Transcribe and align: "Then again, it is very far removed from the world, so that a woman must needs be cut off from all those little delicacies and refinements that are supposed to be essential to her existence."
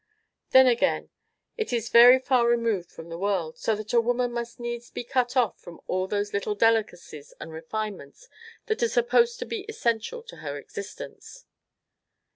"Then 0.49 0.65
again, 0.65 1.11
it 1.57 1.71
is 1.71 1.89
very 1.89 2.17
far 2.17 2.47
removed 2.47 2.89
from 2.91 3.09
the 3.09 3.19
world, 3.19 3.59
so 3.59 3.75
that 3.75 3.93
a 3.93 4.01
woman 4.01 4.31
must 4.31 4.59
needs 4.59 4.89
be 4.89 5.03
cut 5.03 5.37
off 5.37 5.59
from 5.59 5.79
all 5.85 6.07
those 6.07 6.33
little 6.33 6.55
delicacies 6.55 7.35
and 7.39 7.51
refinements 7.51 8.27
that 8.65 8.81
are 8.81 8.89
supposed 8.89 9.37
to 9.37 9.45
be 9.45 9.61
essential 9.69 10.23
to 10.23 10.37
her 10.37 10.57
existence." 10.57 11.45